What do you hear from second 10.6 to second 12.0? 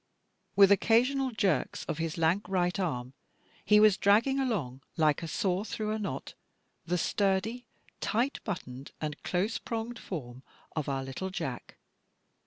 of our little Jack.